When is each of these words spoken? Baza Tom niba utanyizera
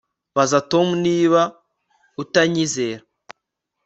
Baza 0.35 0.59
Tom 0.71 0.87
niba 1.05 1.41
utanyizera 2.23 3.01